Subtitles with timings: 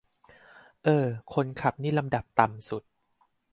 [0.83, 2.83] เอ้อ คนขับนี่ลำดับต่ำสุด